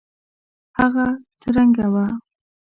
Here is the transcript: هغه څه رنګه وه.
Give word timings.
هغه 0.79 1.05
څه 1.39 1.47
رنګه 1.57 1.85
وه. 1.93 2.05